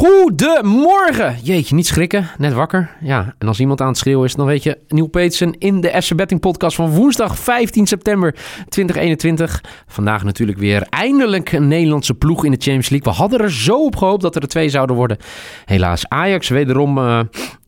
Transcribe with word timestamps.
Goedemorgen. 0.00 1.36
Jeetje, 1.42 1.74
niet 1.74 1.86
schrikken. 1.86 2.28
Net 2.38 2.52
wakker. 2.52 2.90
Ja, 3.00 3.34
en 3.38 3.48
als 3.48 3.60
iemand 3.60 3.80
aan 3.80 3.88
het 3.88 3.98
schreeuwen 3.98 4.26
is, 4.26 4.34
dan 4.34 4.46
weet 4.46 4.62
je... 4.62 4.78
Neil 4.88 5.06
Petersen 5.06 5.58
in 5.58 5.80
de 5.80 6.02
FC 6.02 6.14
Betting 6.14 6.40
podcast 6.40 6.76
van 6.76 6.90
woensdag 6.90 7.38
15 7.38 7.86
september 7.86 8.34
2021. 8.68 9.64
Vandaag 9.86 10.24
natuurlijk 10.24 10.58
weer 10.58 10.86
eindelijk 10.90 11.52
een 11.52 11.68
Nederlandse 11.68 12.14
ploeg 12.14 12.44
in 12.44 12.50
de 12.50 12.56
Champions 12.56 12.88
League. 12.88 13.12
We 13.12 13.18
hadden 13.18 13.40
er 13.40 13.52
zo 13.52 13.84
op 13.84 13.96
gehoopt 13.96 14.22
dat 14.22 14.36
er 14.36 14.42
er 14.42 14.48
twee 14.48 14.68
zouden 14.68 14.96
worden. 14.96 15.16
Helaas, 15.64 16.08
Ajax 16.08 16.48
wederom 16.48 16.98
uh, 16.98 17.20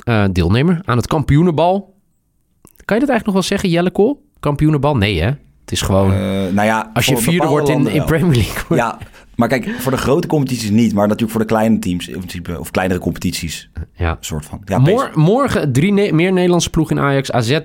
uh, 0.04 0.24
deelnemer 0.32 0.80
aan 0.84 0.96
het 0.96 1.06
kampioenenbal. 1.06 1.94
Kan 2.84 2.96
je 2.96 3.06
dat 3.06 3.10
eigenlijk 3.10 3.24
nog 3.24 3.34
wel 3.34 3.42
zeggen, 3.42 3.68
Jelle 3.68 3.90
Kool? 3.90 4.22
Kampioenenbal? 4.40 4.96
Nee, 4.96 5.20
hè? 5.20 5.30
Het 5.60 5.72
is 5.72 5.82
gewoon... 5.82 6.12
Uh, 6.12 6.18
nou 6.52 6.62
ja, 6.62 6.90
als 6.94 7.06
je 7.06 7.16
vierde 7.16 7.46
wordt 7.46 7.68
in, 7.68 7.86
in 7.86 8.04
Premier 8.04 8.36
League. 8.36 8.76
Ja, 8.76 8.98
maar 9.48 9.60
kijk, 9.60 9.80
voor 9.80 9.92
de 9.92 9.98
grote 9.98 10.26
competities 10.26 10.70
niet, 10.70 10.92
maar 10.92 11.04
natuurlijk 11.04 11.30
voor 11.30 11.40
de 11.40 11.46
kleine 11.46 11.78
teams 11.78 12.10
of 12.58 12.70
kleinere 12.70 13.00
competities. 13.00 13.70
Ja. 13.94 14.16
soort 14.20 14.44
van. 14.44 14.62
Ja, 14.64 14.78
Mor 14.78 15.10
morgen 15.14 15.72
drie 15.72 15.92
ne 15.92 16.12
meer 16.12 16.32
Nederlandse 16.32 16.70
ploegen 16.70 16.96
in 16.96 17.02
Ajax, 17.02 17.32
AZ, 17.32 17.58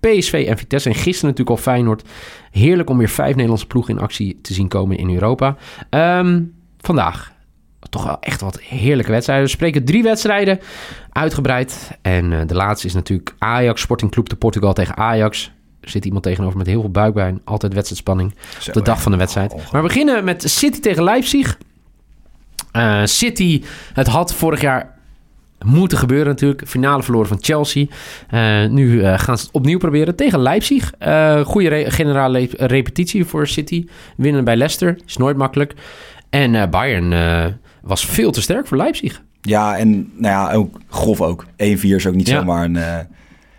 PSV 0.00 0.44
en 0.48 0.58
Vitesse. 0.58 0.88
En 0.88 0.94
gisteren 0.94 1.30
natuurlijk 1.30 1.56
al 1.56 1.62
Feyenoord. 1.62 2.08
Heerlijk 2.50 2.90
om 2.90 2.98
weer 2.98 3.08
vijf 3.08 3.34
Nederlandse 3.34 3.66
ploegen 3.66 3.94
in 3.94 4.00
actie 4.00 4.38
te 4.42 4.54
zien 4.54 4.68
komen 4.68 4.96
in 4.96 5.10
Europa. 5.10 5.56
Um, 5.90 6.54
vandaag 6.78 7.34
toch 7.90 8.04
wel 8.04 8.20
echt 8.20 8.40
wat 8.40 8.60
heerlijke 8.60 9.10
wedstrijden. 9.10 9.44
We 9.46 9.50
spreken 9.50 9.84
drie 9.84 10.02
wedstrijden 10.02 10.60
uitgebreid. 11.12 11.90
En 12.02 12.32
uh, 12.32 12.40
de 12.46 12.54
laatste 12.54 12.86
is 12.86 12.94
natuurlijk 12.94 13.34
Ajax 13.38 13.80
Sporting 13.80 14.10
Club 14.10 14.28
de 14.28 14.36
Portugal 14.36 14.72
tegen 14.72 14.96
Ajax 14.96 15.52
zit 15.90 16.04
iemand 16.04 16.22
tegenover 16.22 16.58
met 16.58 16.66
heel 16.66 16.80
veel 16.80 16.90
buikpijn. 16.90 17.40
Altijd 17.44 17.74
wedstrijdspanning 17.74 18.34
op 18.66 18.72
de 18.72 18.82
dag 18.82 19.02
van 19.02 19.12
de 19.12 19.18
wedstrijd. 19.18 19.54
Maar 19.54 19.82
we 19.82 19.88
beginnen 19.88 20.24
met 20.24 20.42
City 20.50 20.80
tegen 20.80 21.02
Leipzig. 21.02 21.58
Uh, 22.72 23.04
City, 23.04 23.62
het 23.92 24.06
had 24.06 24.34
vorig 24.34 24.60
jaar 24.60 24.94
moeten 25.64 25.98
gebeuren 25.98 26.26
natuurlijk. 26.26 26.62
Finale 26.66 27.02
verloren 27.02 27.28
van 27.28 27.38
Chelsea. 27.40 27.86
Uh, 28.30 28.70
nu 28.70 28.92
uh, 28.92 29.18
gaan 29.18 29.38
ze 29.38 29.44
het 29.44 29.54
opnieuw 29.54 29.78
proberen 29.78 30.16
tegen 30.16 30.40
Leipzig. 30.40 30.92
goede 31.44 31.68
re 31.68 31.90
generale 31.90 32.48
repetitie 32.56 33.24
voor 33.24 33.46
City. 33.46 33.86
Winnen 34.16 34.44
bij 34.44 34.56
Leicester 34.56 34.98
is 35.06 35.16
nooit 35.16 35.36
makkelijk. 35.36 35.74
En 36.30 36.70
Bayern 36.70 37.14
was 37.82 38.06
veel 38.06 38.32
te 38.32 38.40
sterk 38.40 38.66
voor 38.66 38.76
Leipzig. 38.76 39.22
Ja, 39.40 39.76
en 39.76 40.12
nou 40.16 40.34
ja, 40.34 40.52
ook 40.52 40.80
grof 40.88 41.20
ook. 41.20 41.44
1-4 41.44 41.46
is 41.56 42.06
ook 42.06 42.14
niet 42.14 42.28
ja. 42.28 42.38
zomaar 42.38 42.64
een 42.64 42.78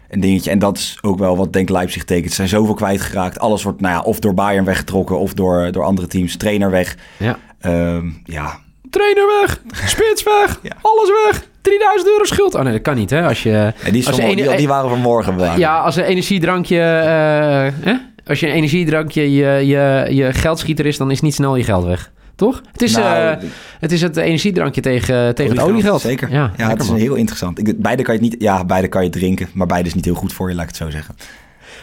een 0.10 0.20
dingetje. 0.20 0.52
En 0.52 0.60
dat 0.60 0.78
is 0.78 0.98
ook 1.02 1.20
wel 1.20 1.38
wat 1.38 1.54
denk 1.54 1.70
Leipzig 1.70 2.04
tekent. 2.04 2.30
Ze 2.30 2.36
zijn 2.36 2.48
zoveel 2.48 2.74
kwijtgeraakt. 2.74 3.40
Alles 3.40 3.64
wordt 3.64 3.82
nou 3.82 3.94
ja, 3.94 4.02
of 4.02 4.20
door 4.20 4.34
Bayern 4.34 4.66
weggetrokken 4.66 5.20
of 5.20 5.34
door, 5.34 5.72
door 5.72 5.84
andere 5.84 6.08
teams. 6.08 6.38
Trainer 6.38 6.72
weg. 6.72 6.98
Ja. 7.18 7.38
Um, 7.66 8.22
ja. 8.24 8.60
Trainer 8.90 9.28
weg, 9.42 9.62
spits 9.86 10.24
weg, 10.24 10.60
ja. 10.64 10.76
alles 10.82 11.10
weg. 11.26 11.48
3000 11.62 12.10
euro 12.10 12.24
schuld. 12.24 12.56
Oh 12.56 12.62
nee, 12.62 12.72
dat 12.74 12.82
kan 12.82 12.96
niet 12.96 13.10
hè. 13.10 13.28
Als 13.28 13.44
je, 13.44 13.50
ja, 13.50 13.92
die, 13.92 14.08
als 14.08 14.16
je 14.16 14.36
die, 14.36 14.56
die, 14.56 14.68
waren 14.68 14.90
vanmorgen 14.90 15.36
bewaard. 15.36 15.58
Ja, 15.58 15.80
als 15.80 15.96
een 15.96 16.04
energiedrankje... 16.04 17.74
Uh, 17.86 17.94
Als 18.28 18.40
je 18.40 18.48
een 18.48 18.54
energiedrankje 18.54 19.32
je, 19.32 19.68
je, 19.68 20.08
je 20.10 20.34
geldschieter 20.34 20.86
is, 20.86 20.98
dan 20.98 21.12
is 21.12 21.22
niet 21.22 21.34
snel 21.34 21.56
je 21.56 21.64
geld 21.64 21.86
weg. 21.86 22.12
Toch? 22.38 22.62
Het 22.72 22.82
is, 22.82 22.96
nou, 22.96 23.38
uh, 23.44 23.50
het, 23.80 23.92
is 23.92 24.02
het 24.02 24.18
energiedrankje 24.18 24.82
tegen, 24.82 25.36
tegen 25.36 25.56
het 25.56 25.66
oliegeld. 25.66 26.02
Zeker. 26.02 26.32
Ja, 26.32 26.52
ja 26.58 26.70
het 26.70 26.82
is 26.82 26.90
heel 26.90 27.16
interessant. 27.16 27.60
Ik, 27.60 27.82
beide 27.82 28.04
kan 28.04 28.16
je 28.16 28.22
niet, 28.22 28.36
ja, 28.40 28.66
beide 28.66 28.88
kan 28.88 29.04
je 29.04 29.10
drinken, 29.10 29.48
maar 29.54 29.68
beide 29.68 29.88
is 29.88 29.94
niet 29.94 30.06
heel 30.06 30.14
goed 30.14 30.34
voor 30.34 30.50
je, 30.50 30.56
laat 30.56 30.64
ik 30.64 30.70
het 30.70 30.78
zo 30.78 30.90
zeggen. 30.90 31.16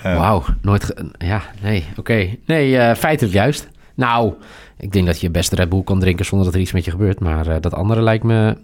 Uh, 0.07 0.17
Wauw, 0.19 0.45
nooit. 0.63 0.95
Ja, 1.19 1.43
nee, 1.63 1.85
oké. 1.91 2.01
Okay. 2.01 2.39
Nee, 2.47 2.71
uh, 2.71 2.95
feitelijk 2.95 3.35
juist. 3.35 3.69
Nou, 3.95 4.33
ik 4.79 4.93
denk 4.93 5.07
dat 5.07 5.21
je 5.21 5.31
best 5.31 5.53
Red 5.53 5.69
Bull 5.69 5.83
kan 5.83 6.01
drinken 6.01 6.25
zonder 6.25 6.47
dat 6.47 6.55
er 6.55 6.61
iets 6.61 6.73
met 6.73 6.85
je 6.85 6.91
gebeurt. 6.91 7.21
Maar 7.21 7.61
dat 7.61 7.75
andere 7.75 8.03
lijkt 8.03 8.25
me. 8.25 8.57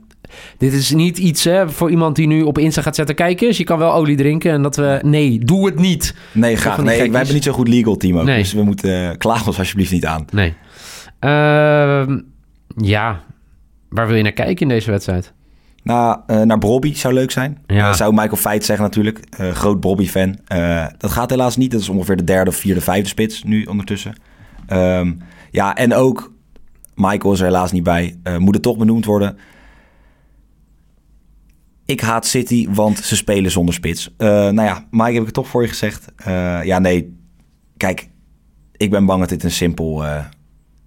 Dit 0.58 0.72
is 0.72 0.90
niet 0.90 1.18
iets 1.18 1.44
hè, 1.44 1.68
voor 1.68 1.90
iemand 1.90 2.16
die 2.16 2.26
nu 2.26 2.42
op 2.42 2.58
Insta 2.58 2.82
gaat 2.82 2.94
zetten. 2.94 3.14
kijken. 3.14 3.46
dus 3.46 3.56
je 3.56 3.64
kan 3.64 3.78
wel 3.78 3.92
olie 3.92 4.16
drinken. 4.16 4.52
En 4.52 4.62
dat 4.62 4.76
we. 4.76 4.98
Nee, 5.02 5.38
doe 5.38 5.66
het 5.66 5.78
niet. 5.78 6.14
Nee, 6.32 6.56
graag. 6.56 6.76
Nee, 6.76 6.84
wij 6.84 7.16
hebben 7.16 7.34
niet 7.34 7.44
zo'n 7.44 7.54
goed 7.54 7.68
legal 7.68 7.96
team 7.96 8.18
ook. 8.18 8.24
Nee. 8.24 8.38
Dus 8.38 8.52
we 8.52 8.62
moeten. 8.62 9.18
klagen 9.18 9.46
ons 9.46 9.58
alsjeblieft 9.58 9.92
niet 9.92 10.06
aan. 10.06 10.24
Nee. 10.30 10.54
Uh, 11.20 12.16
ja, 12.76 13.22
waar 13.88 14.06
wil 14.06 14.16
je 14.16 14.22
naar 14.22 14.32
kijken 14.32 14.62
in 14.62 14.68
deze 14.68 14.90
wedstrijd? 14.90 15.32
Nou, 15.82 16.20
uh, 16.26 16.40
naar 16.40 16.58
Bobby 16.58 16.94
zou 16.94 17.14
leuk 17.14 17.30
zijn. 17.30 17.62
Ja. 17.66 17.88
Uh, 17.88 17.94
zou 17.94 18.14
Michael 18.14 18.36
Feit 18.36 18.64
zeggen 18.64 18.84
natuurlijk. 18.84 19.20
Uh, 19.40 19.50
groot 19.50 19.80
Bobby-fan. 19.80 20.38
dat 20.98 21.10
gaat 21.10 21.30
helaas 21.30 21.56
niet. 21.56 21.70
Dat 21.70 21.80
is 21.80 21.88
ongeveer 21.88 22.16
de 22.16 22.24
derde, 22.24 22.52
vierde, 22.52 22.80
vijfde 22.80 23.08
spits 23.08 23.42
nu 23.42 23.64
ondertussen. 23.64 24.14
Um, 24.72 25.18
ja, 25.50 25.76
en 25.76 25.94
ook 25.94 26.32
Michael 26.94 27.32
is 27.32 27.40
er 27.40 27.46
helaas 27.46 27.72
niet 27.72 27.82
bij. 27.82 28.20
moet 28.38 28.54
het 28.54 28.62
toch 28.62 28.76
benoemd 28.76 29.04
worden. 29.04 29.38
Ik 31.84 32.00
haat 32.00 32.26
City, 32.26 32.68
want 32.70 32.98
ze 32.98 33.16
spelen 33.16 33.50
zonder 33.50 33.74
spits. 33.74 34.14
nou 34.18 34.62
ja, 34.62 34.86
Mike 34.90 35.12
heb 35.12 35.20
ik 35.20 35.24
het 35.24 35.34
toch 35.34 35.48
voor 35.48 35.62
je 35.62 35.68
gezegd. 35.68 36.12
ja, 36.64 36.78
nee. 36.78 37.18
Kijk, 37.76 38.08
ik 38.76 38.90
ben 38.90 39.06
bang 39.06 39.20
dat 39.20 39.28
dit 39.28 39.44
een 39.44 39.50
simpel 39.50 40.04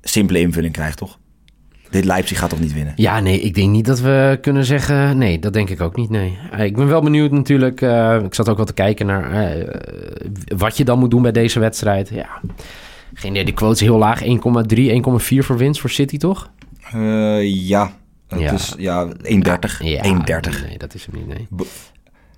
simpele 0.04 0.40
invulling 0.40 0.74
krijgt, 0.74 0.98
toch? 0.98 1.20
Dit 1.94 2.06
Leipzig 2.06 2.40
gaat 2.40 2.50
toch 2.50 2.60
niet 2.60 2.74
winnen? 2.74 2.94
Ja, 2.96 3.20
nee, 3.20 3.40
ik 3.40 3.54
denk 3.54 3.70
niet 3.70 3.86
dat 3.86 4.00
we 4.00 4.38
kunnen 4.42 4.66
zeggen... 4.66 5.18
Nee, 5.18 5.40
dat 5.40 5.54
denk 5.54 5.70
ik 5.70 5.82
ook 5.82 5.96
niet, 5.96 6.10
nee. 6.10 6.38
Eh, 6.52 6.66
ik 6.66 6.76
ben 6.76 6.88
wel 6.88 7.02
benieuwd 7.02 7.32
natuurlijk. 7.32 7.82
Uh, 7.82 8.20
ik 8.24 8.34
zat 8.34 8.50
ook 8.50 8.58
wel 8.58 8.66
te 8.66 8.74
kijken 8.74 9.06
naar 9.06 9.58
uh, 9.58 9.68
wat 10.58 10.78
je 10.78 10.86
dan 10.86 11.00
moet 11.00 11.12
doen 11.12 11.22
bij 11.22 11.32
deze 11.32 11.60
wedstrijd. 11.60 12.10
Ja, 12.10 12.42
geen 13.14 13.32
idee. 13.32 13.46
De 13.46 13.54
quote 13.54 13.74
is 13.74 13.80
heel 13.80 13.98
laag. 13.98 14.24
1,3, 14.24 14.28
1,4 14.28 15.38
voor 15.38 15.58
winst 15.58 15.82
voor 15.82 15.90
City, 15.90 16.18
toch? 16.18 16.52
Uh, 16.96 17.68
ja, 17.68 17.92
het 18.28 18.40
ja. 18.40 18.52
is 18.52 18.74
ja, 18.78 19.08
1,30. 19.08 19.14
Ja, 19.80 20.04
1,30. 20.04 20.68
Nee, 20.68 20.78
dat 20.78 20.94
is 20.94 21.06
hem 21.06 21.16
niet, 21.16 21.28
nee. 21.28 21.48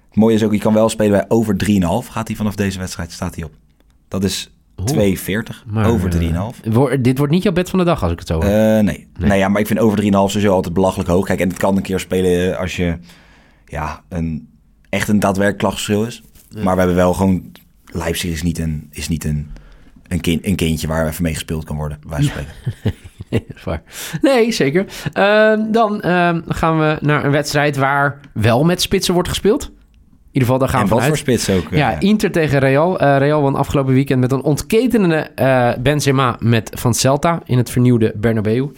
Het 0.07 0.15
mooie 0.15 0.35
is 0.35 0.43
ook, 0.43 0.53
je 0.53 0.59
kan 0.59 0.73
wel 0.73 0.89
spelen 0.89 1.11
bij 1.11 1.25
over 1.27 1.55
3,5. 1.69 2.11
Gaat 2.11 2.27
hij 2.27 2.37
vanaf 2.37 2.55
deze 2.55 2.79
wedstrijd, 2.79 3.11
staat 3.11 3.35
hij 3.35 3.43
op. 3.43 3.51
Dat 4.07 4.23
is 4.23 4.54
2,40 4.81 4.95
over 5.85 6.11
3,5. 6.21 6.27
Uh, 6.63 6.91
dit 6.99 7.17
wordt 7.17 7.33
niet 7.33 7.43
jouw 7.43 7.53
bed 7.53 7.69
van 7.69 7.79
de 7.79 7.85
dag 7.85 8.03
als 8.03 8.11
ik 8.11 8.19
het 8.19 8.27
zo 8.27 8.33
hoor. 8.33 8.43
Uh, 8.43 8.51
nee. 8.51 8.83
nee. 8.83 9.07
Nou 9.17 9.33
ja, 9.33 9.47
maar 9.47 9.61
ik 9.61 9.67
vind 9.67 9.79
over 9.79 10.03
3,5 10.03 10.07
sowieso 10.09 10.53
altijd 10.53 10.73
belachelijk 10.73 11.09
hoog. 11.09 11.25
Kijk, 11.25 11.39
en 11.39 11.47
het 11.49 11.57
kan 11.57 11.77
een 11.77 11.83
keer 11.83 11.99
spelen 11.99 12.57
als 12.57 12.75
je 12.75 12.97
ja, 13.65 14.03
een, 14.09 14.49
echt 14.89 15.07
een 15.07 15.19
daadwerkelijk 15.19 15.57
klachtverschil 15.57 16.05
is. 16.05 16.23
Ja. 16.49 16.63
Maar 16.63 16.73
we 16.73 16.79
hebben 16.79 16.97
wel 16.97 17.13
gewoon... 17.13 17.51
Leipzig 17.85 18.31
is 18.31 18.43
niet 18.43 18.59
een, 18.59 18.87
is 18.91 19.07
niet 19.07 19.23
een, 19.23 19.51
een, 20.07 20.21
kind, 20.21 20.45
een 20.45 20.55
kindje 20.55 20.87
waar 20.87 21.07
even 21.07 21.23
mee 21.23 21.33
gespeeld 21.33 21.63
kan 21.63 21.75
worden, 21.75 21.99
wij 22.07 22.21
spreken. 22.29 22.53
nee, 23.29 23.43
dat 23.47 23.57
is 23.57 23.63
waar. 23.63 23.83
Nee, 24.21 24.51
zeker. 24.51 24.85
Uh, 25.13 25.71
dan 25.71 26.01
ehm, 26.01 26.41
gaan 26.47 26.79
we 26.79 26.97
naar 27.01 27.25
een 27.25 27.31
wedstrijd 27.31 27.77
waar 27.77 28.19
wel 28.33 28.63
met 28.63 28.81
spitsen 28.81 29.13
wordt 29.13 29.29
gespeeld 29.29 29.71
ieder 30.35 30.41
geval, 30.41 30.57
daar 30.57 30.69
gaan 30.69 30.81
en 30.81 30.87
we 30.87 30.95
wat 30.95 31.03
voor 31.03 31.17
spits 31.17 31.49
ook. 31.49 31.67
Ja, 31.71 31.77
ja, 31.77 31.99
Inter 31.99 32.31
tegen 32.31 32.59
Real. 32.59 33.01
Uh, 33.01 33.17
Real 33.17 33.41
won 33.41 33.55
afgelopen 33.55 33.93
weekend 33.93 34.19
met 34.19 34.31
een 34.31 34.41
ontketenende 34.41 35.29
uh, 35.35 35.71
Benzema 35.79 36.35
met 36.39 36.71
van 36.73 36.93
Celta 36.93 37.41
in 37.45 37.57
het 37.57 37.69
vernieuwde 37.69 38.13
Bernabeu. 38.15 38.71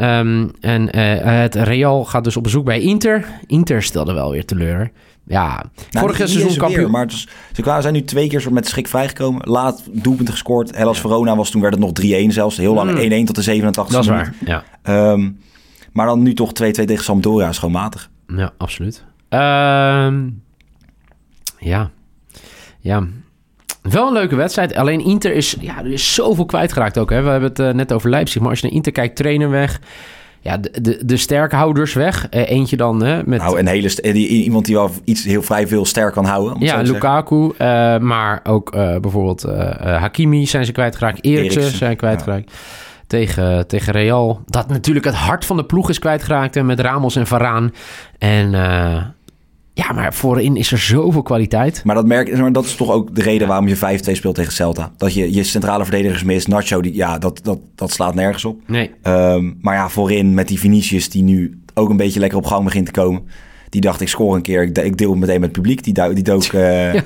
Um, 0.00 0.50
en 0.60 0.98
uh, 0.98 1.40
het 1.40 1.54
Real 1.54 2.04
gaat 2.04 2.24
dus 2.24 2.36
op 2.36 2.42
bezoek 2.42 2.64
bij 2.64 2.80
Inter. 2.80 3.24
Inter 3.46 3.82
stelde 3.82 4.12
wel 4.12 4.30
weer 4.30 4.44
teleur. 4.44 4.90
Ja, 5.26 5.64
nou, 5.90 6.06
vorige 6.06 6.26
seizoen 6.26 6.56
kampioen. 6.56 6.90
Maar 6.90 7.06
dus, 7.06 7.28
ze 7.52 7.76
zijn 7.80 7.92
nu 7.92 8.04
twee 8.04 8.28
keer 8.28 8.52
met 8.52 8.66
schik 8.66 8.88
vrijgekomen. 8.88 9.48
Laat 9.50 9.82
doelpunten 9.92 10.34
gescoord. 10.34 10.76
Hellas 10.76 10.96
ja. 10.96 11.02
Verona 11.02 11.36
was 11.36 11.50
toen 11.50 11.60
werd 11.60 11.74
het 11.74 11.82
nog 11.82 11.92
3-1 12.26 12.26
zelfs. 12.26 12.56
Heel 12.56 12.74
lang 12.74 12.90
1-1 12.90 12.94
mm. 12.94 13.24
tot 13.24 13.34
de 13.34 13.42
87 13.42 13.94
Dat 13.94 14.02
is 14.02 14.10
waar, 14.10 14.34
ja. 14.44 14.64
Um, 15.12 15.38
maar 15.92 16.06
dan 16.06 16.22
nu 16.22 16.34
toch 16.34 16.48
2-2 16.48 16.50
tegen 16.52 17.04
Sampdoria 17.04 17.48
is 17.48 17.58
gewoon 17.58 17.74
matig. 17.74 18.10
Ja, 18.26 18.52
absoluut. 18.56 19.04
Um, 19.28 20.42
ja, 21.58 21.90
ja. 22.78 23.06
Wel 23.82 24.06
een 24.06 24.12
leuke 24.12 24.36
wedstrijd. 24.36 24.74
Alleen 24.74 25.04
Inter 25.04 25.34
is, 25.34 25.56
ja, 25.60 25.78
er 25.78 25.92
is 25.92 26.14
zoveel 26.14 26.46
kwijtgeraakt 26.46 26.98
ook. 26.98 27.10
Hè. 27.10 27.22
We 27.22 27.28
hebben 27.28 27.48
het 27.48 27.58
uh, 27.58 27.70
net 27.70 27.92
over 27.92 28.10
Leipzig. 28.10 28.40
Maar 28.40 28.50
als 28.50 28.60
je 28.60 28.66
naar 28.66 28.74
Inter 28.74 28.92
kijkt, 28.92 29.16
trainer 29.16 29.50
weg. 29.50 29.80
Ja, 30.40 30.56
de, 30.56 30.80
de, 30.80 31.04
de 31.04 31.16
sterkhouders 31.16 31.92
weg. 31.92 32.26
Uh, 32.30 32.50
eentje 32.50 32.76
dan 32.76 33.02
hè, 33.02 33.22
met... 33.24 33.40
Nou, 33.40 33.58
een 33.58 33.66
hele 33.66 33.94
die, 34.00 34.28
iemand 34.28 34.64
die 34.64 34.74
wel 34.74 34.90
iets 35.04 35.24
heel 35.24 35.42
vrij 35.42 35.66
veel 35.66 35.84
sterk 35.84 36.12
kan 36.12 36.24
houden. 36.24 36.60
Ja, 36.60 36.80
Lukaku. 36.80 37.34
Uh, 37.34 37.98
maar 37.98 38.40
ook 38.44 38.70
bijvoorbeeld 38.70 39.42
Hakimi 39.80 40.46
zijn 40.46 40.64
ze 40.64 40.72
kwijtgeraakt. 40.72 41.24
Eriksen 41.24 41.62
zijn 41.62 41.96
kwijtgeraakt. 41.96 42.50
Ja. 42.50 42.56
Tegen, 43.06 43.66
tegen 43.66 43.92
Real. 43.92 44.42
Dat 44.46 44.68
natuurlijk 44.68 45.06
het 45.06 45.14
hart 45.14 45.44
van 45.44 45.56
de 45.56 45.64
ploeg 45.64 45.88
is 45.88 45.98
kwijtgeraakt. 45.98 46.62
Met 46.62 46.80
Ramos 46.80 47.16
en 47.16 47.26
Varaan. 47.26 47.74
En 48.18 48.50
ja, 49.78 49.92
maar 49.92 50.14
voorin 50.14 50.56
is 50.56 50.72
er 50.72 50.78
zoveel 50.78 51.22
kwaliteit. 51.22 51.80
Maar 51.84 51.94
dat, 51.94 52.06
merk, 52.06 52.38
maar 52.38 52.52
dat 52.52 52.64
is 52.64 52.74
toch 52.74 52.90
ook 52.90 53.14
de 53.14 53.22
reden 53.22 53.48
waarom 53.48 53.68
je 53.68 53.76
5-2 53.76 53.80
speelt 54.12 54.34
tegen 54.34 54.52
Celta. 54.52 54.92
Dat 54.96 55.14
je 55.14 55.34
je 55.34 55.42
centrale 55.42 55.84
verdedigers 55.84 56.22
mist. 56.22 56.48
Nacho, 56.48 56.80
die, 56.80 56.94
ja, 56.94 57.18
dat, 57.18 57.40
dat, 57.42 57.58
dat 57.74 57.90
slaat 57.90 58.14
nergens 58.14 58.44
op. 58.44 58.60
Nee. 58.66 58.90
Um, 59.02 59.58
maar 59.60 59.74
ja, 59.74 59.88
voorin 59.88 60.34
met 60.34 60.48
die 60.48 60.58
Vinicius 60.58 61.10
die 61.10 61.22
nu 61.22 61.62
ook 61.74 61.90
een 61.90 61.96
beetje 61.96 62.20
lekker 62.20 62.38
op 62.38 62.46
gang 62.46 62.64
begint 62.64 62.86
te 62.86 62.92
komen. 62.92 63.22
Die 63.68 63.80
dacht, 63.80 64.00
ik 64.00 64.08
score 64.08 64.36
een 64.36 64.42
keer. 64.42 64.62
Ik, 64.62 64.78
ik 64.78 64.96
deel 64.96 65.14
meteen 65.14 65.40
met 65.40 65.48
het 65.48 65.52
publiek. 65.52 65.84
Die, 65.84 66.14
die 66.14 66.24
dook... 66.24 66.52
Uh, 66.52 66.94
ja. 66.94 67.02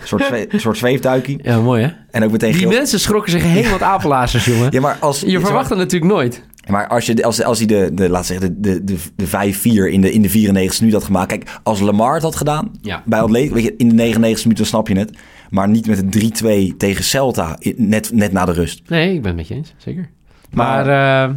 Een 0.00 0.10
soort, 0.10 0.24
zwe 0.24 0.52
een 0.54 0.60
soort 0.60 0.78
zweefduikie. 0.78 1.38
Ja, 1.42 1.60
mooi 1.60 1.82
hè? 1.82 1.90
En 2.10 2.24
ook 2.24 2.30
meteen 2.30 2.52
Die 2.52 2.66
mensen 2.66 3.00
schrokken 3.00 3.32
zich 3.32 3.42
helemaal 3.42 3.72
het 3.72 3.82
apenlazers, 3.96 4.44
jongen. 4.44 4.68
Ja, 4.70 4.80
maar 4.80 4.96
als... 5.00 5.20
Je 5.20 5.40
verwacht 5.40 5.68
het 5.68 5.78
natuurlijk 5.78 6.12
nooit. 6.12 6.42
Maar 6.68 6.88
als, 6.88 7.06
je, 7.06 7.24
als, 7.24 7.42
als 7.42 7.58
hij 7.58 7.66
de, 7.66 7.90
de, 7.94 8.08
laat 8.08 8.26
zeggen, 8.26 8.62
de, 8.62 8.84
de, 8.84 8.96
de, 9.16 9.26
de 9.50 9.54
5-4 9.88 9.92
in 9.92 10.00
de, 10.00 10.12
in 10.12 10.22
de 10.22 10.28
94 10.28 10.80
minuut 10.80 10.94
had 10.94 11.04
gemaakt. 11.04 11.28
Kijk, 11.28 11.58
als 11.62 11.80
Lamar 11.80 12.14
het 12.14 12.22
had 12.22 12.36
gedaan 12.36 12.70
Ja. 12.80 13.02
bij 13.06 13.20
Atleet, 13.20 13.52
weet 13.52 13.64
je, 13.64 13.74
in 13.76 13.88
de 13.88 13.94
99 13.94 14.44
minuten 14.44 14.66
snap 14.66 14.88
je 14.88 14.98
het. 14.98 15.16
Maar 15.50 15.68
niet 15.68 15.86
met 15.86 15.98
een 16.14 16.32
3-2 16.72 16.76
tegen 16.76 17.04
Celta, 17.04 17.58
net, 17.76 18.10
net 18.12 18.32
na 18.32 18.44
de 18.44 18.52
rust. 18.52 18.82
Nee, 18.88 19.14
ik 19.14 19.22
ben 19.22 19.26
het 19.30 19.36
met 19.36 19.48
je 19.48 19.54
eens, 19.54 19.74
zeker. 19.76 20.08
Maar- 20.50 20.86
Maar, 20.86 21.28
eh, 21.28 21.34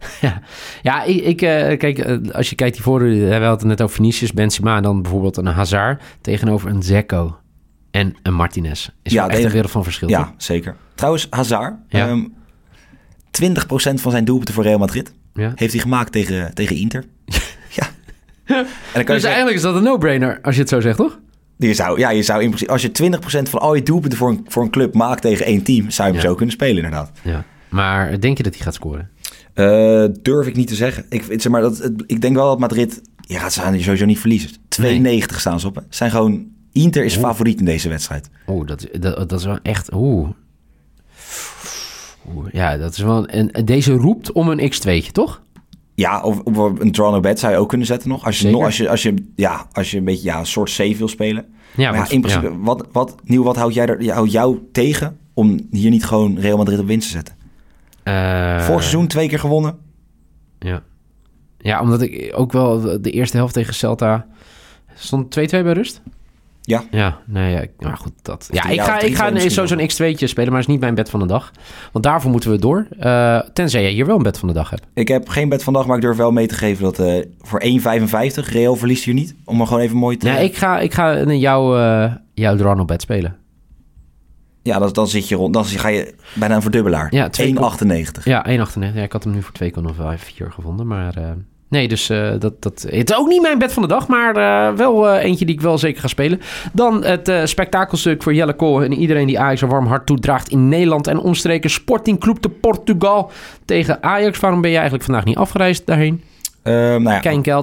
ja, 0.30 0.40
ja 0.82 1.02
ik, 1.02 1.16
ik, 1.24 1.42
eh, 1.42 1.78
kijk, 1.78 1.98
eh, 1.98 2.16
als 2.32 2.50
je 2.50 2.56
kijkt 2.56 2.74
hiervoor, 2.74 3.00
eh, 3.00 3.06
we 3.08 3.30
hadden 3.32 3.48
het 3.50 3.62
net 3.64 3.82
over 3.82 3.94
Vinicius, 3.96 4.32
Benzema 4.32 4.76
en 4.76 4.82
dan 4.82 5.02
bijvoorbeeld 5.02 5.36
een 5.36 5.46
Hazard 5.46 6.02
tegenover 6.20 6.70
een 6.70 6.82
Zeko 6.82 7.36
en 7.90 8.14
een 8.22 8.34
Martinez. 8.34 8.88
Is 9.02 9.12
Ja, 9.12 9.20
wel 9.20 9.30
echt 9.30 9.38
de- 9.40 9.46
een 9.46 9.52
wereld 9.52 9.70
van 9.70 9.84
verschil. 9.84 10.08
toch? 10.08 10.16
Ja, 10.18 10.34
zeker. 10.36 10.76
Trouwens, 10.94 11.26
Hazard, 11.30 11.74
Ja. 11.88 12.08
ehm, 12.08 12.24
20% 13.30 13.94
van 13.94 14.10
zijn 14.10 14.24
doelpunten 14.24 14.54
voor 14.54 14.64
Real 14.64 14.78
Madrid 14.78 15.12
Ja. 15.34 15.52
heeft 15.54 15.72
hij 15.72 15.82
gemaakt 15.82 16.12
tegen, 16.12 16.54
tegen 16.54 16.76
Inter. 16.76 17.04
ja. 17.78 17.88
En 18.44 18.54
dan 18.54 18.64
kan 18.64 18.66
je 18.94 19.04
Dus 19.04 19.04
zeggen, 19.06 19.22
eigenlijk 19.28 19.56
is 19.56 19.62
dat 19.62 19.74
een 19.74 19.82
no-brainer, 19.82 20.38
als 20.42 20.54
je 20.54 20.60
het 20.60 20.70
zo 20.70 20.80
zegt, 20.80 20.96
toch? 20.96 21.18
je 21.56 21.74
zou, 21.74 21.98
ja, 21.98 22.10
je 22.10 22.22
zou 22.22 22.40
in 22.42 22.46
principe, 22.46 22.72
als 22.72 22.82
je 22.82 22.90
20% 23.46 23.48
van 23.50 23.60
al 23.60 23.74
je 23.74 23.82
doelpunten 23.82 24.18
voor 24.18 24.28
een, 24.28 24.44
voor 24.48 24.62
een 24.62 24.70
club 24.70 24.94
maakt 24.94 25.22
tegen 25.22 25.46
één 25.46 25.62
team, 25.62 25.90
zou 25.90 26.08
je 26.08 26.14
hem 26.14 26.22
Ja. 26.22 26.28
zo 26.28 26.34
kunnen 26.36 26.54
spelen 26.54 26.76
inderdaad. 26.76 27.10
Ja. 27.22 27.44
Maar 27.68 28.20
denk 28.20 28.36
je 28.36 28.42
dat 28.42 28.54
hij 28.54 28.62
gaat 28.62 28.74
scoren? 28.74 29.10
Eh, 29.54 30.04
durf 30.22 30.46
ik 30.46 30.56
niet 30.56 30.68
te 30.68 30.74
zeggen. 30.74 31.04
Ik, 31.08 31.24
zeg 31.28 31.48
maar, 31.48 31.60
dat, 31.60 31.90
ik 32.06 32.20
denk 32.20 32.36
wel 32.36 32.46
dat 32.48 32.58
Madrid... 32.58 33.00
Ja, 33.20 33.50
ze 33.50 33.60
gaan 33.60 33.80
sowieso 33.80 34.04
niet 34.04 34.18
verliezen. 34.18 34.50
2,90 34.82 35.36
staan 35.36 35.60
ze 35.60 35.66
op. 35.66 35.74
hè. 35.74 35.82
Zijn 35.88 36.10
gewoon, 36.10 36.46
Inter 36.72 37.04
is 37.04 37.16
Oeh. 37.16 37.24
favoriet 37.26 37.58
in 37.58 37.64
deze 37.64 37.88
wedstrijd. 37.88 38.30
Oeh, 38.46 38.66
dat, 38.66 38.86
dat, 39.00 39.28
dat 39.28 39.38
is 39.38 39.44
wel 39.44 39.58
echt... 39.62 39.92
Oeh. 39.92 40.28
Ja, 42.52 42.76
dat 42.76 42.92
is 42.92 42.98
wel... 42.98 43.26
En 43.26 43.64
deze 43.64 43.92
roept 43.92 44.32
om 44.32 44.48
een 44.48 44.72
x2'tje, 44.72 45.12
toch? 45.12 45.42
Ja, 45.94 46.22
of, 46.22 46.40
of 46.40 46.56
een 46.56 46.90
no 46.96 47.20
bet 47.20 47.38
zou 47.38 47.52
je 47.52 47.58
ook 47.58 47.68
kunnen 47.68 47.86
zetten 47.86 48.08
nog. 48.08 48.24
Als 48.24 48.36
je, 48.36 48.42
Zeker. 48.42 48.56
nog, 48.56 48.66
als 48.66 48.76
je, 48.76 48.88
als 48.88 49.02
je, 49.02 49.14
ja, 49.36 49.66
als 49.72 49.90
je 49.90 49.98
een 49.98 50.04
beetje 50.04 50.28
ja, 50.28 50.38
een 50.38 50.46
soort 50.46 50.70
safe 50.70 50.96
wil 50.96 51.08
spelen. 51.08 51.46
Ja, 51.76 51.90
maar 51.90 51.98
ja, 51.98 52.10
in 52.10 52.20
principe, 52.20 52.58
wat, 52.58 52.86
wat, 52.92 53.14
Nieuw, 53.24 53.42
wat 53.42 53.56
houdt, 53.56 53.74
jij 53.74 53.86
er, 53.86 54.12
houdt 54.12 54.32
jou 54.32 54.58
tegen 54.72 55.18
om 55.34 55.60
hier 55.70 55.90
niet 55.90 56.04
gewoon 56.04 56.38
Real 56.38 56.56
Madrid 56.56 56.78
op 56.78 56.86
winst 56.86 57.06
te 57.06 57.12
zetten? 57.12 57.34
Eh, 58.02 58.60
Vorig 58.60 58.82
seizoen 58.82 59.06
twee 59.06 59.28
keer 59.28 59.38
gewonnen. 59.38 59.78
Ja. 60.58 60.82
Ja, 61.58 61.80
omdat 61.80 62.00
ik 62.02 62.32
ook 62.36 62.52
wel 62.52 62.80
de, 62.80 63.00
de 63.00 63.10
eerste 63.10 63.36
helft 63.36 63.54
tegen 63.54 63.74
Celta... 63.74 64.26
Stond 64.94 65.38
2-2 65.38 65.42
bij 65.50 65.72
rust? 65.72 66.02
Ja. 66.70 66.84
Ja, 66.90 67.18
nee, 67.26 67.52
ja, 67.52 67.64
maar 67.78 67.96
goed, 67.96 68.12
dat... 68.22 68.48
Ja, 68.50 68.68
ik 68.68 68.80
ga, 68.80 69.00
ik 69.00 69.16
ga 69.16 69.28
3-2 69.28 69.32
misschien 69.32 69.66
sowieso 69.66 69.76
een 69.76 70.14
x2'tje 70.14 70.24
spelen, 70.24 70.50
maar 70.50 70.60
is 70.60 70.66
niet 70.66 70.80
mijn 70.80 70.94
bed 70.94 71.10
van 71.10 71.20
de 71.20 71.26
dag. 71.26 71.50
Want 71.92 72.04
daarvoor 72.04 72.30
moeten 72.30 72.50
we 72.50 72.58
door. 72.58 72.86
Eh, 72.98 73.38
tenzij 73.52 73.82
jij 73.82 73.90
hier 73.90 74.06
wel 74.06 74.16
een 74.16 74.22
bed 74.22 74.38
van 74.38 74.48
de 74.48 74.54
dag 74.54 74.70
hebt. 74.70 74.86
Ik 74.94 75.08
heb 75.08 75.28
geen 75.28 75.48
bet 75.48 75.62
vandaag, 75.62 75.86
maar 75.86 75.96
ik 75.96 76.02
durf 76.02 76.16
wel 76.16 76.30
mee 76.30 76.46
te 76.46 76.54
geven 76.54 76.82
dat 76.82 76.98
eh, 76.98 77.24
voor 77.40 77.62
1,55 77.64 78.52
Real 78.52 78.76
verliest 78.76 79.04
hier 79.04 79.14
niet. 79.14 79.34
Om 79.44 79.60
er 79.60 79.66
gewoon 79.66 79.82
even 79.82 79.96
mooi 79.96 80.16
te... 80.16 80.28
Nee, 80.28 80.44
ik 80.44 80.56
ga, 80.56 80.78
ik 80.78 80.94
ga 80.94 81.16
een 81.16 81.38
jouw, 81.38 81.76
eh 81.78 82.12
jouw 82.34 82.56
Ronald 82.56 82.86
bed 82.86 83.02
spelen. 83.02 83.36
Ja, 84.62 84.78
dan, 84.78 84.92
dan 84.92 85.08
zit 85.08 85.28
je 85.28 85.34
rond. 85.34 85.54
Dan 85.54 85.64
ga 85.64 85.88
je 85.88 86.14
bijna 86.34 86.54
een 86.54 86.62
verdubbelaar. 86.62 87.14
Ja, 87.14 87.28
twee 87.28 87.54
1,98. 87.54 88.22
Ja, 88.24 88.46
1,98. 88.48 88.94
Ja, 88.94 89.02
ik 89.02 89.12
had 89.12 89.24
hem 89.24 89.32
nu 89.32 89.42
voor 89.42 89.54
2,54 89.62 90.54
gevonden, 90.54 90.86
maar... 90.86 91.14
nee, 91.70 91.88
dus 91.88 92.10
eh, 92.10 92.30
dat, 92.38 92.62
dat... 92.62 92.86
Het 92.88 93.10
is 93.10 93.16
ook 93.16 93.28
niet 93.28 93.42
mijn 93.42 93.58
bed 93.58 93.72
van 93.72 93.82
de 93.82 93.88
dag, 93.88 94.08
maar 94.08 94.36
eh, 94.36 94.76
wel 94.76 95.08
eh, 95.08 95.24
eentje 95.24 95.44
die 95.44 95.54
ik 95.54 95.60
wel 95.60 95.78
zeker 95.78 96.00
ga 96.00 96.08
spelen. 96.08 96.40
Dan 96.72 97.04
het 97.04 97.32
spektakelstuk 97.44 98.22
voor 98.22 98.34
Jelle 98.34 98.52
Kool 98.52 98.82
en 98.82 98.92
iedereen 98.92 99.26
die 99.26 99.40
Ajax 99.40 99.60
een 99.60 99.68
warm 99.68 99.86
hart 99.86 100.06
toedraagt 100.06 100.48
in 100.48 100.68
Nederland 100.68 101.06
en 101.06 101.18
omstreken. 101.18 101.70
Sporting 101.70 102.20
Club 102.20 102.42
de 102.42 102.48
Portugal 102.48 103.30
tegen 103.64 104.02
Ajax. 104.02 104.40
Waarom 104.40 104.60
ben 104.60 104.70
je 104.70 104.76
eigenlijk 104.76 105.04
vandaag 105.04 105.24
niet 105.24 105.36
afgereisd 105.36 105.86
daarheen? 105.86 106.22
Ehm, 106.62 107.02
nou 107.02 107.22
ja. 107.22 107.60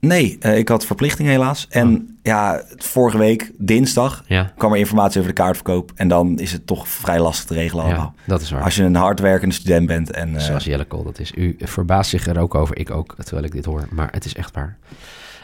Nee, 0.00 0.36
eh, 0.40 0.58
ik 0.58 0.68
had 0.68 0.86
verplichting 0.86 1.28
helaas. 1.28 1.66
En 1.70 1.94
Oh. 1.94 2.02
ja, 2.22 2.62
vorige 2.76 3.18
week, 3.18 3.50
dinsdag, 3.58 4.24
Ja, 4.26 4.52
kwam 4.56 4.72
er 4.72 4.78
informatie 4.78 5.20
over 5.20 5.34
de 5.34 5.40
kaartverkoop. 5.42 5.92
En 5.94 6.08
dan 6.08 6.38
is 6.38 6.52
het 6.52 6.66
toch 6.66 6.88
vrij 6.88 7.20
lastig 7.20 7.44
te 7.46 7.54
regelen 7.54 7.84
allemaal. 7.84 8.14
ja, 8.16 8.22
dat 8.26 8.40
is 8.40 8.50
waar. 8.50 8.62
Als 8.62 8.76
je 8.76 8.82
een 8.82 8.94
hardwerkende 8.94 9.54
student 9.54 9.86
bent 9.86 10.10
en... 10.10 10.36
eh, 10.36 10.42
Zoals 10.42 10.64
Jelle 10.64 10.84
Kool 10.84 11.02
dat 11.04 11.18
is. 11.18 11.32
U 11.36 11.56
verbaast 11.58 12.10
zich 12.10 12.26
er 12.26 12.38
ook 12.38 12.54
over. 12.54 12.78
Ik 12.78 12.90
ook, 12.90 13.14
terwijl 13.24 13.44
ik 13.46 13.52
dit 13.52 13.64
hoor. 13.64 13.88
Maar 13.90 14.08
het 14.12 14.24
is 14.24 14.34
echt 14.34 14.54
waar. 14.54 14.78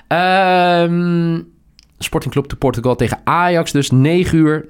Ehm 0.09 1.41
Sporting 1.99 2.33
Club 2.33 2.49
de 2.49 2.57
Portugal 2.57 2.97
tegen 2.97 3.19
Ajax. 3.25 3.73
Dus 3.73 3.91
9 3.91 4.39
uur. 4.39 4.69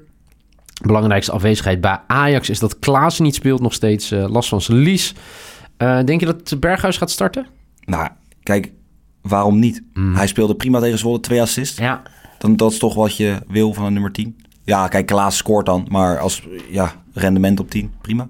Belangrijkste 0.81 1.31
afwezigheid 1.31 1.81
bij 1.81 1.99
Ajax 2.07 2.49
is 2.49 2.59
dat 2.59 2.79
Klaas 2.79 3.19
niet 3.19 3.35
speelt. 3.35 3.61
Nog 3.61 3.73
steeds 3.73 4.11
eh, 4.11 4.29
last 4.29 4.49
van 4.49 4.61
zijn 4.61 4.77
lies. 4.77 5.13
Denk 5.77 6.19
je 6.19 6.25
dat 6.25 6.59
Berghuis 6.59 6.97
gaat 6.97 7.11
starten? 7.11 7.47
nou, 7.85 8.09
kijk, 8.43 8.71
waarom 9.27 9.59
niet? 9.59 9.83
Mm. 9.93 10.15
Hij 10.15 10.27
speelde 10.27 10.55
prima 10.55 10.79
tegen 10.79 10.97
Zwolle, 10.97 11.19
twee 11.19 11.41
assists. 11.41 11.77
Ja. 11.77 12.01
Dan, 12.37 12.55
dat 12.55 12.71
is 12.71 12.77
toch 12.77 12.93
wat 12.95 13.17
je 13.17 13.41
wil 13.47 13.73
van 13.73 13.85
een 13.85 13.93
nummer 13.93 14.11
10. 14.11 14.37
Ja, 14.63 14.87
kijk, 14.87 15.05
Klaas 15.05 15.37
scoort 15.37 15.65
dan. 15.65 15.85
Maar 15.89 16.19
als 16.19 16.47
ja, 16.69 16.93
rendement 17.13 17.59
op 17.59 17.69
10, 17.69 17.91
prima. 18.01 18.29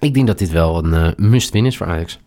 Ik 0.00 0.14
denk 0.14 0.26
dat 0.26 0.38
dit 0.38 0.50
wel 0.50 0.84
een 0.84 0.94
eh, 0.94 1.12
must-win 1.28 1.66
is 1.66 1.76
voor 1.76 1.86
Ajax. 1.86 2.18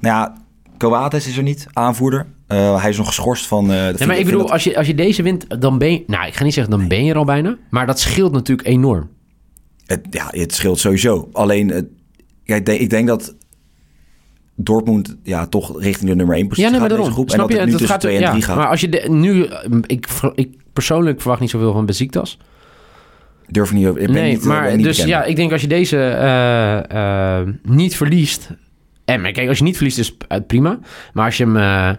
Nou 0.00 0.14
ja, 0.16 0.36
Coates 0.78 1.26
is 1.26 1.36
er 1.36 1.42
niet, 1.42 1.66
aanvoerder. 1.72 2.26
Eh, 2.46 2.80
hij 2.80 2.90
is 2.90 2.96
nog 2.96 3.06
geschorst 3.06 3.46
van... 3.46 3.64
eh, 3.64 3.68
de 3.86 3.94
Ja, 3.98 4.06
maar 4.06 4.18
ik 4.18 4.24
bedoel, 4.24 4.40
dat- 4.40 4.50
als 4.50 4.64
je, 4.64 4.76
als 4.76 4.86
je 4.86 4.94
deze 4.94 5.22
wint, 5.22 5.60
dan 5.60 5.78
ben 5.78 5.92
je... 5.92 6.04
Nou, 6.06 6.26
ik 6.26 6.34
ga 6.34 6.44
niet 6.44 6.54
zeggen 6.54 6.78
dan 6.78 6.88
ben 6.88 7.04
je 7.04 7.10
er 7.10 7.16
al 7.18 7.24
bijna. 7.24 7.56
Maar 7.70 7.86
dat 7.86 8.00
scheelt 8.00 8.32
natuurlijk 8.32 8.68
enorm. 8.68 9.08
Het, 9.86 10.06
ja, 10.10 10.26
het 10.30 10.54
scheelt 10.54 10.78
sowieso. 10.78 11.28
Alleen, 11.32 11.90
denk, 12.44 12.68
ik 12.68 12.90
denk 12.90 13.06
dat 13.06 13.34
Dortmund 14.56 15.16
ja, 15.22 15.46
toch 15.46 15.80
richting 15.82 16.10
de 16.10 16.16
nummer 16.16 16.36
1 16.36 16.48
positie 16.48 16.70
Ja, 16.72 16.78
nee, 16.78 16.88
gaat 16.88 17.08
groep. 17.12 17.30
Snap 17.30 17.50
en 17.50 17.56
dat 17.56 17.56
je? 17.56 17.56
het 17.56 17.64
nu 17.64 17.70
Dat 17.70 17.80
tussen 17.80 17.88
gaat, 17.88 18.00
2 18.00 18.14
en 18.14 18.20
ja, 18.20 18.30
3 18.30 18.42
gaat. 18.42 18.56
Maar 18.56 18.66
als 18.68 18.80
je 18.80 18.88
de, 18.88 19.04
nu... 19.08 19.44
eh, 19.44 19.68
Ik, 19.86 20.06
ik 20.34 20.48
persoonlijk 20.72 21.20
verwacht 21.20 21.40
niet 21.40 21.50
zoveel 21.50 21.72
van 21.72 21.86
Besiktas. 21.86 22.38
Durf 23.48 23.70
ik 23.70 23.76
niet 23.76 23.86
over. 23.86 24.00
Ik 24.00 24.06
ben 24.06 24.14
Nee, 24.16 24.30
niet, 24.32 24.40
eh, 24.40 24.46
maar 24.46 24.76
dus 24.76 24.82
bekend. 24.86 25.08
ja, 25.08 25.24
ik 25.24 25.36
denk 25.36 25.52
als 25.52 25.60
je 25.60 25.66
deze 25.68 25.96
eh, 25.98 27.38
eh, 27.40 27.48
niet 27.62 27.96
verliest... 27.96 28.50
En 29.04 29.20
maar 29.20 29.32
kijk, 29.32 29.48
als 29.48 29.58
je 29.58 29.64
niet 29.64 29.76
verliest 29.76 29.98
is 29.98 30.16
het 30.28 30.46
prima. 30.46 30.78
Maar 31.12 31.24
als 31.24 31.36
je 31.36 31.44
hem... 31.44 31.56
Als, 31.56 31.96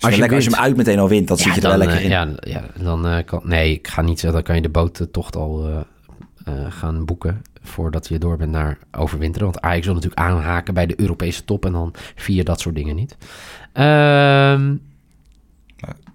als 0.00 0.14
je, 0.14 0.18
lekker, 0.20 0.36
als 0.36 0.44
je 0.44 0.50
wint- 0.50 0.62
hem 0.62 0.68
uit 0.70 0.76
meteen 0.76 0.98
al 0.98 1.08
wint, 1.08 1.28
dan 1.28 1.36
ja, 1.36 1.42
zit 1.42 1.54
je 1.54 1.60
er 1.60 1.68
dan, 1.68 1.78
wel 1.78 1.86
lekker 1.86 2.04
in. 2.04 2.10
Ja, 2.10 2.28
ja 2.40 2.62
dan 2.82 3.22
kan... 3.24 3.40
Nee, 3.44 3.72
ik 3.72 3.88
ga 3.88 4.02
niet 4.02 4.20
zeggen, 4.20 4.32
dan 4.32 4.42
kan 4.42 4.54
je 4.56 4.62
de 4.62 4.68
boottocht 4.68 5.36
al 5.36 5.84
eh, 6.44 6.54
gaan 6.68 7.04
boeken... 7.04 7.42
voordat 7.62 8.08
je 8.08 8.18
door 8.18 8.36
bent 8.36 8.50
naar 8.50 8.78
overwinteren. 8.92 9.46
Want 9.46 9.60
Ajax 9.60 9.84
wil 9.84 9.94
natuurlijk 9.94 10.20
aanhaken 10.20 10.74
bij 10.74 10.86
de 10.86 11.00
Europese 11.00 11.44
top... 11.44 11.64
en 11.64 11.72
dan 11.72 11.94
via 12.14 12.42
dat 12.42 12.60
soort 12.60 12.74
dingen 12.74 12.96
niet. 12.96 13.16
Ehm, 13.72 14.74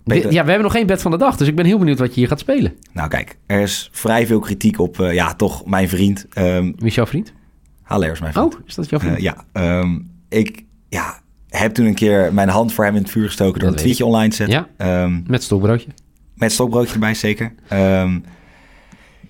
ja, 0.03 0.29
we 0.29 0.36
hebben 0.36 0.62
nog 0.62 0.71
geen 0.71 0.86
bed 0.86 1.01
van 1.01 1.12
de 1.12 1.17
dag... 1.17 1.38
dus 1.38 1.48
ik 1.48 1.55
ben 1.55 1.65
heel 1.65 1.77
benieuwd 1.77 2.00
wat 2.00 2.13
je 2.13 2.19
hier 2.19 2.27
gaat 2.27 2.39
spelen. 2.39 2.74
Nou 2.91 3.09
kijk, 3.09 3.38
er 3.45 3.62
is 3.62 3.89
vrij 3.91 4.27
veel 4.27 4.39
kritiek 4.39 4.79
op, 4.79 5.00
eh, 5.00 5.13
ja, 5.13 5.33
toch 5.33 5.65
mijn 5.65 5.89
vriend. 5.89 6.25
ehm 6.33 6.63
Wie 6.63 6.88
is 6.88 6.95
jouw 6.95 7.05
vriend? 7.05 7.33
Haller 7.81 8.12
is 8.12 8.19
mijn 8.19 8.33
vriend. 8.33 8.55
Oh, 8.55 8.59
is 8.65 8.75
dat 8.75 8.89
jouw 8.89 9.00
vriend? 9.00 9.15
Eh, 9.15 9.21
ja, 9.21 9.45
ehm, 9.51 10.00
ik 10.29 10.63
ja, 10.89 11.21
heb 11.50 11.74
toen 11.74 11.86
een 11.86 11.95
keer 11.95 12.33
mijn 12.33 12.50
hand 12.50 12.74
voor 12.74 12.86
hem 12.86 12.95
in 12.95 13.01
het 13.01 13.12
vuur 13.12 13.25
gestoken... 13.25 13.59
door 13.59 13.69
Dat 13.69 13.69
een 13.69 13.75
weet 13.75 13.83
tweetje 13.83 14.05
online 14.05 14.29
te 14.29 14.36
zetten. 14.36 14.67
Ja. 14.77 15.07
Met 15.27 15.43
stokbroodje. 15.43 15.89
Met 16.36 16.51
stokbroodje 16.51 16.93
erbij, 16.93 17.13
zeker. 17.13 17.53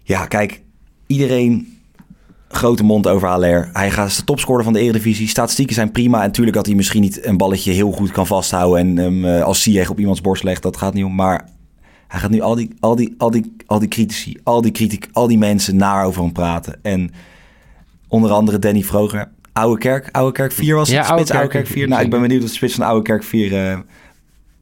Ja, 0.04 0.26
kijk, 0.26 0.62
iedereen 1.10 1.78
grote 2.48 2.84
mond 2.84 3.08
over 3.08 3.28
Haller. 3.28 3.70
Hij 3.74 3.92
gaat 3.92 4.16
de 4.16 4.24
topscorer 4.24 4.64
van 4.64 4.74
de 4.74 4.80
Eredivisie. 4.80 5.28
Statistieken 5.28 5.76
zijn 5.76 5.92
prima. 5.92 6.18
En 6.20 6.26
natuurlijk 6.26 6.56
dat 6.56 6.66
hij 6.66 6.76
misschien 6.76 7.02
niet 7.02 7.26
een 7.26 7.38
balletje 7.38 7.72
heel 7.72 7.92
goed 7.92 8.12
kan 8.12 8.28
vasthouden... 8.28 8.80
en 8.80 8.98
hem 8.98 9.26
eh, 9.26 9.44
als 9.44 9.62
Ziyech 9.62 9.90
op 9.90 10.00
iemands 10.00 10.22
borst 10.22 10.44
legt, 10.44 10.64
dat 10.64 10.78
gaat 10.78 10.94
niet 10.94 11.04
om. 11.04 11.16
Maar 11.16 11.50
hij 12.08 12.20
gaat 12.20 12.30
nu 12.30 12.42
al 12.42 12.56
die, 12.56 12.70
al 12.80 12.96
die, 12.96 13.16
al 13.18 13.32
die, 13.32 13.56
al 13.66 13.80
die 13.80 13.88
critici, 13.88 14.38
al 14.44 14.62
die, 14.62 14.72
kritiek, 14.72 15.08
al 15.12 15.28
die 15.28 15.38
mensen 15.38 15.76
naar 15.76 16.06
over 16.06 16.22
hem 16.22 16.32
praten. 16.32 16.80
En 16.82 17.12
onder 18.08 18.32
andere 18.32 18.60
Danny 18.60 18.82
Vroger. 18.82 19.32
Oude 19.54 19.80
Kerk, 19.80 20.10
Oude 20.12 20.32
Kerk 20.32 20.52
4 20.52 20.76
was 20.76 20.88
het, 20.88 20.98
Ja, 20.98 21.04
spits 21.04 21.32
Oude 21.32 21.48
Kerk, 21.48 21.50
Kerk 21.50 21.68
4. 21.68 21.88
Nou, 21.88 22.02
ik 22.04 22.10
ben 22.10 22.22
benieuwd 22.22 22.44
of 22.44 22.50
de 22.50 22.56
spits 22.56 22.76
van 22.76 22.86
Oude 22.86 23.04
Kerk 23.04 23.24
4... 23.24 23.72
eh, 23.72 23.80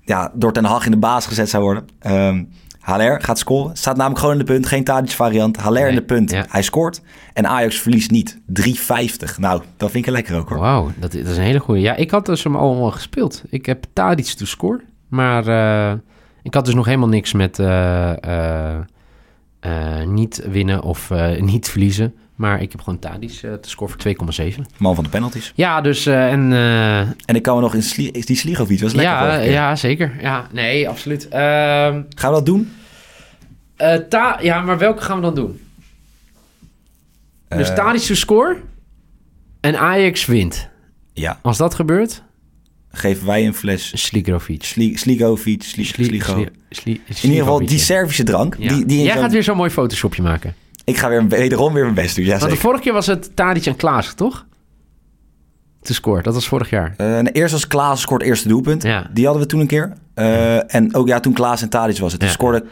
ja, 0.02 0.32
door 0.34 0.54
Ten 0.54 0.66
Hag 0.66 0.86
in 0.86 0.92
de 0.92 0.98
baas 0.98 1.26
gezet 1.26 1.50
zou 1.50 1.64
worden. 1.64 1.88
Ehm 2.00 2.44
Haller 2.88 3.22
gaat 3.22 3.40
scoren. 3.40 3.76
Staat 3.76 3.96
namelijk 3.96 4.20
gewoon 4.20 4.40
in 4.40 4.46
de 4.46 4.52
punt. 4.54 4.66
Geen 4.66 4.84
Tadic 4.84 5.12
variant. 5.12 5.58
Haller 5.58 5.88
in 5.88 5.96
de 5.96 6.04
punt. 6.04 6.32
ja. 6.32 6.46
Hij 6.50 6.62
scoort. 6.62 7.02
En 7.34 7.48
Ajax 7.48 7.80
verliest 7.80 8.12
niet. 8.12 8.40
3,50. 8.40 9.36
Nou, 9.38 9.62
dat 9.78 9.92
vind 9.92 10.06
ik 10.06 10.12
lekker 10.12 10.36
ook 10.36 10.50
hoor. 10.50 10.60
Wauw, 10.60 10.92
dat, 11.00 11.12
dat 11.12 11.26
is 11.26 11.38
een 11.38 11.44
hele 11.44 11.60
goede. 11.60 11.82
Ja, 11.82 11.96
ik 11.96 12.12
had 12.12 12.26
dus 12.26 12.44
hem 12.44 12.56
allemaal 12.56 12.92
gespeeld. 12.92 13.44
Ik 13.50 13.66
heb 13.66 13.86
Tadic 13.94 14.26
to 14.26 14.46
score. 14.46 14.82
Maar 15.08 15.48
eh, 15.48 15.98
ik 16.42 16.54
had 16.54 16.66
dus 16.66 16.74
nog 16.74 16.86
helemaal 16.86 17.08
niks 17.08 17.34
met 17.34 17.60
eh, 17.60 18.78
eh, 19.60 20.08
niet 20.08 20.48
winnen 20.50 20.84
of 20.84 21.12
niet 21.40 21.70
verliezen. 21.70 22.16
Maar 22.38 22.62
ik 22.62 22.72
heb 22.72 22.82
gewoon 22.82 23.00
Tadic 23.00 23.40
eh, 23.44 23.54
te 23.54 23.70
score 23.70 23.92
voor 23.92 24.52
2,7. 24.54 24.62
Man 24.78 24.96
van 24.96 25.04
de 25.04 25.10
penalties. 25.10 25.52
Ja, 25.56 25.82
dus 25.82 26.06
eh, 26.06 26.32
en... 26.32 26.54
eh, 26.54 27.00
En 27.00 27.36
ik 27.36 27.42
kan 27.42 27.56
me 27.56 27.62
nog 27.62 27.74
in 27.74 27.84
Sli 27.84 28.10
is 28.10 28.26
die 28.26 28.36
Sligovic. 28.36 28.80
was 28.80 28.94
lekker 28.94 29.14
ja, 29.16 29.38
ja, 29.40 29.76
zeker. 29.76 30.16
Ja, 30.22 30.48
nee, 30.52 30.90
absoluut. 30.90 31.28
Ehm, 31.28 32.02
Gaan 32.16 32.30
we 32.32 32.36
dat 32.36 32.46
doen? 32.46 32.72
ta 34.10 34.40
ja, 34.42 34.62
maar 34.62 34.78
welke 34.78 35.02
gaan 35.02 35.16
we 35.16 35.22
dan 35.22 35.36
doen? 35.36 35.60
Dus 37.48 37.68
Tadic 37.76 38.02
to 38.02 38.14
score 38.16 38.58
en 39.60 39.80
Ajax 39.80 40.26
wint. 40.26 40.70
Ja, 41.14 41.40
Als 41.42 41.58
dat 41.58 41.76
gebeurt, 41.76 42.24
geven 42.92 43.26
wij 43.28 43.46
een 43.46 43.54
fles. 43.54 43.88
Sli 44.04 44.24
Sligovic, 44.24 44.64
Sli 44.64 44.94
Sli- 45.86 46.04
Sligo. 46.06 46.34
Sli- 46.34 46.50
Sli- 46.70 46.92
In 46.92 47.00
ieder 47.22 47.38
geval 47.38 47.40
Sligovic, 47.42 47.68
die. 47.68 47.80
Servische 47.80 48.24
drank. 48.24 48.56
Ja. 48.60 48.74
Die, 48.74 48.86
die 48.86 49.04
Jij 49.04 49.18
gaat 49.18 49.32
weer 49.32 49.44
zo'n 49.44 49.58
mooi 49.58 49.70
photoshopje 49.70 50.22
maken. 50.22 50.56
Ik 50.88 50.98
ga 50.98 51.10
weer 51.10 51.28
wederom 51.28 51.74
weer 51.74 51.84
mijn 51.84 51.96
best 51.96 52.16
doen. 52.16 52.26
Ja, 52.26 52.38
Want 52.38 52.52
de 52.52 52.58
vorige 52.58 52.82
keer 52.84 52.94
was 52.94 53.08
het 53.08 53.36
Tadic 53.36 53.66
en 53.66 53.76
Klaas, 53.76 54.14
toch? 54.14 54.46
Te 55.82 55.94
scoren. 55.94 56.24
Dat 56.24 56.34
was 56.34 56.48
vorig 56.48 56.70
jaar. 56.70 56.94
Eh, 56.98 57.18
en 57.18 57.28
eerst 57.28 57.54
als 57.54 57.68
Klaas 57.68 58.02
scoort 58.02 58.22
het 58.22 58.30
eerste 58.30 58.48
doelpunt. 58.48 58.84
Ja. 58.84 59.10
Die 59.14 59.24
hadden 59.26 59.44
we 59.44 59.50
toen 59.50 59.60
een 59.60 59.68
keer. 59.68 59.94
Eh, 60.14 60.76
En 60.76 60.96
ook 60.96 61.08
ja, 61.08 61.20
toen 61.20 61.34
Klaas 61.34 61.62
en 61.62 61.70
Tadic 61.70 61.98
was 61.98 62.12
het. 62.12 62.22
Toen 62.22 62.30
scoorde... 62.30 62.66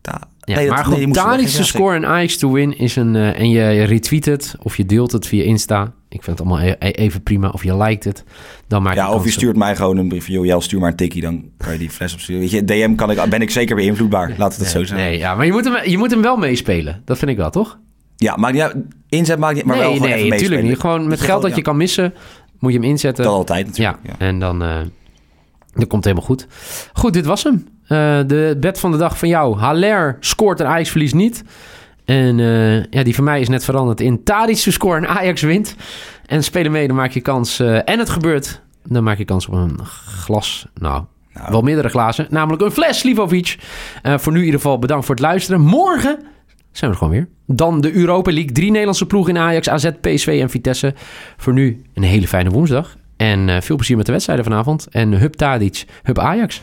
Ta 0.00 0.20
Ja, 0.44 0.54
nee, 0.54 0.66
dat- 0.66 0.74
maar 0.74 0.84
die 0.84 0.92
goed, 0.94 1.02
te 1.14 1.56
Ja, 1.58 1.62
score 1.64 1.96
en 1.96 2.06
Ajax 2.06 2.36
to 2.36 2.52
win 2.52 2.78
is 2.78 2.96
een... 2.96 3.16
eh, 3.16 3.38
en 3.40 3.50
je 3.50 3.82
retweet 3.82 4.24
het 4.24 4.54
of 4.62 4.76
je 4.76 4.86
deelt 4.86 5.12
het 5.12 5.26
via 5.26 5.44
Insta. 5.44 5.92
Ik 6.12 6.22
vind 6.22 6.38
het 6.38 6.46
allemaal 6.48 6.66
e- 6.66 6.76
e- 6.78 6.90
even 6.90 7.22
prima. 7.22 7.48
Of 7.48 7.64
je 7.64 7.76
liked 7.76 8.04
het. 8.04 8.24
Dan 8.66 8.82
maak 8.82 8.94
je 8.94 9.00
Ja, 9.00 9.12
of 9.12 9.24
je 9.24 9.30
stuurt 9.30 9.56
mij 9.56 9.76
gewoon 9.76 9.96
een 9.96 10.08
brief 10.08 10.26
joh, 10.28 10.44
Jel, 10.44 10.60
stuur 10.60 10.80
maar 10.80 10.90
een 10.90 10.96
tikkie, 10.96 11.22
dan 11.22 11.44
kan 11.56 11.72
je 11.72 11.78
die 11.78 11.90
fles 11.90 12.12
opsturen. 12.12 12.40
Weet 12.40 12.50
je, 12.50 12.64
DM 12.64 12.94
kan 12.94 13.10
ik, 13.10 13.30
ben 13.30 13.40
ik 13.42 13.50
zeker 13.50 13.76
beïnvloedbaar. 13.76 14.34
Laat 14.36 14.50
het 14.50 14.58
dat 14.58 14.68
zo 14.68 14.84
zijn. 14.84 15.00
Nee, 15.00 15.18
ja, 15.18 15.34
maar 15.34 15.46
je 15.46 15.52
moet, 15.52 15.64
hem, 15.64 15.90
je 15.90 15.98
moet 15.98 16.10
hem 16.10 16.22
wel 16.22 16.36
meespelen. 16.36 17.02
Dat 17.04 17.18
vind 17.18 17.30
ik 17.30 17.36
wel, 17.36 17.50
toch? 17.50 17.78
Ja, 18.16 18.36
maakt 18.36 18.52
niet 18.52 18.62
uit. 18.62 18.76
Inzet 19.08 19.38
maakt 19.38 19.54
niet 19.54 19.64
maar 19.64 19.76
wel 19.78 19.88
nee, 19.88 19.96
gewoon 19.96 20.10
nee, 20.10 20.18
even 20.18 20.36
natuurlijk 20.36 20.62
niet. 20.62 20.78
Gewoon 20.80 21.08
met 21.08 21.18
je 21.18 21.24
geld 21.24 21.40
wel- 21.40 21.48
dat 21.48 21.58
je 21.58 21.64
kan 21.64 21.76
missen, 21.76 22.14
moet 22.58 22.72
je 22.72 22.78
hem 22.78 22.88
inzetten. 22.88 23.24
Dat 23.24 23.32
altijd 23.32 23.76
ja, 23.76 23.90
natuurlijk. 23.90 24.18
Ja. 24.20 24.26
en 24.26 24.38
dan, 24.38 24.62
eh 24.62 24.78
dat 25.74 25.88
komt 25.88 26.04
helemaal 26.04 26.26
goed. 26.26 26.46
Goed, 26.92 27.12
dit 27.12 27.26
was 27.26 27.42
hem. 27.42 27.66
Eh, 27.82 28.20
de 28.26 28.56
bed 28.60 28.80
van 28.80 28.90
de 28.90 28.96
dag 28.96 29.18
van 29.18 29.28
jou. 29.28 29.58
Haller 29.58 30.16
scoort 30.20 30.60
en 30.60 30.66
Ajax 30.66 30.90
verliest 30.90 31.14
niet. 31.14 31.42
En 32.04 32.40
eh, 32.40 32.84
ja, 32.84 33.02
die 33.02 33.14
van 33.14 33.24
mij 33.24 33.40
is 33.40 33.48
net 33.48 33.64
veranderd 33.64 34.00
in 34.00 34.24
Tadic 34.24 34.56
te 34.56 34.72
scoren 34.72 35.02
en 35.02 35.08
Ajax 35.08 35.42
wint. 35.42 35.76
En 36.26 36.44
spelen 36.44 36.72
mee, 36.72 36.86
dan 36.86 36.96
maak 36.96 37.10
je 37.10 37.20
kans. 37.20 37.60
eh, 37.60 37.88
en 37.88 37.98
het 37.98 38.10
gebeurt, 38.10 38.60
dan 38.84 39.02
maak 39.04 39.18
je 39.18 39.24
kans 39.24 39.46
op 39.46 39.54
een 39.54 39.78
glas. 40.24 40.66
Nou, 40.74 41.04
Nou. 41.34 41.50
wel 41.50 41.62
meerdere 41.62 41.88
glazen. 41.88 42.26
Namelijk 42.30 42.62
een 42.62 42.70
fles 42.70 42.98
Slivovic. 42.98 43.58
Eh, 44.02 44.18
voor 44.18 44.32
nu 44.32 44.38
in 44.38 44.44
ieder 44.44 44.60
geval 44.60 44.78
bedankt 44.78 45.06
voor 45.06 45.14
het 45.14 45.24
luisteren. 45.24 45.60
Morgen 45.60 46.18
zijn 46.72 46.90
we 46.90 46.96
er 46.96 47.02
gewoon 47.04 47.12
weer. 47.12 47.28
Dan 47.46 47.80
de 47.80 47.92
Europa 47.92 48.32
League. 48.32 48.52
Drie 48.52 48.70
Nederlandse 48.70 49.06
ploegen 49.06 49.36
in 49.36 49.42
Ajax, 49.42 49.68
AZ, 49.68 49.90
PSV 50.00 50.38
en 50.42 50.50
Vitesse. 50.50 50.94
Voor 51.36 51.52
nu 51.52 51.82
een 51.94 52.02
hele 52.02 52.28
fijne 52.28 52.50
woensdag. 52.50 52.96
En 53.16 53.62
veel 53.62 53.76
plezier 53.76 53.96
met 53.96 54.06
de 54.06 54.12
wedstrijden 54.12 54.44
vanavond. 54.44 54.86
En 54.90 55.12
Hub 55.12 55.32
Tadic, 55.34 55.84
Hub 56.02 56.18
Ajax. 56.18 56.62